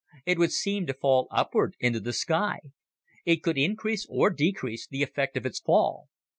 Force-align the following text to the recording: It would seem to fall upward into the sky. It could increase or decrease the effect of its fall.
It 0.25 0.39
would 0.39 0.51
seem 0.51 0.87
to 0.87 0.95
fall 0.95 1.27
upward 1.29 1.75
into 1.79 1.99
the 1.99 2.11
sky. 2.11 2.57
It 3.23 3.43
could 3.43 3.59
increase 3.59 4.07
or 4.09 4.31
decrease 4.31 4.87
the 4.87 5.03
effect 5.03 5.37
of 5.37 5.45
its 5.45 5.59
fall. 5.59 6.07